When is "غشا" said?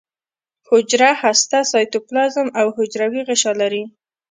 3.29-3.51